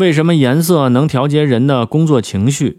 [0.00, 2.78] 为什么颜色能调节人的工作情绪？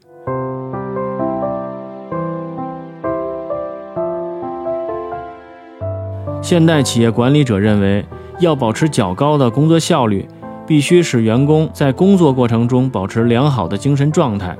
[6.41, 8.03] 现代企业管理者认为，
[8.39, 10.27] 要保持较高的工作效率，
[10.65, 14.57] 必须使员工在工作过程中保持良好的精神状态。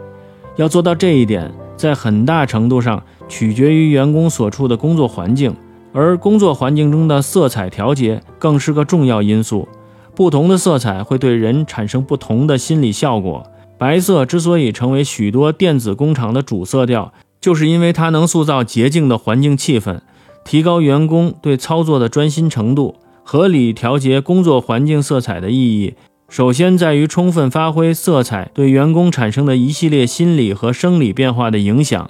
[0.55, 5.55] 要做到这一点，在很大程度上取决于员工所处的工作环境，
[5.91, 9.67] 而工作环境中的色彩调节更是个重要因素。
[10.15, 13.45] 不同的色彩会对人产生不同的心理效果。
[13.77, 19.99] 白色之所以成为许多电子工厂的主色调，就是因为它能塑造洁净的环境气氛。
[20.43, 25.95] 提高员工对操作的专心程度，合理调节工作环境色彩的意义，
[26.29, 32.09] 首先在于充分发挥色彩对员工产生的一系列心理和生理变化的影响，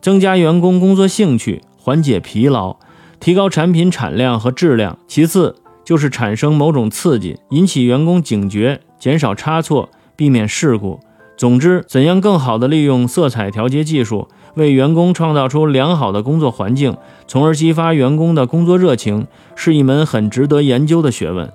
[0.00, 2.76] 增加员工工作兴趣，缓解疲劳，
[3.20, 4.98] 提高产品产量和质量。
[5.06, 5.56] 其次
[5.88, 11.00] 就是产生某种刺激，引起员工警觉，减少差错，避免事故。
[11.34, 14.28] 总之，怎样更好地利用色彩调节技术？
[14.56, 16.94] 为员工创造出良好的工作环境，
[17.26, 19.26] 从而激发员工的工作热情，
[19.56, 21.50] 是一门很值得研究的学问。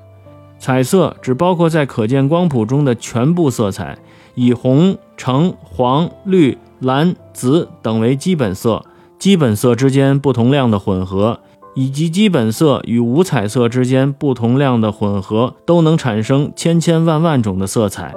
[0.58, 4.00] 彩色只包括在可见光谱中的全部色彩，
[4.34, 8.84] 以红、橙、黄、绿、蓝、紫等为基本色，
[9.20, 11.40] 基本色之间不同量的混合，
[11.76, 18.14] 以及基本色与五彩色之间不同量的混合，都能产生千千万万种的色彩。